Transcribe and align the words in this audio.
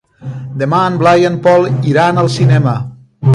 Demà 0.61 0.79
en 0.91 0.97
Blai 1.01 1.21
i 1.23 1.27
en 1.29 1.35
Pol 1.49 1.67
iran 1.93 2.23
al 2.23 2.31
cinema. 2.39 2.75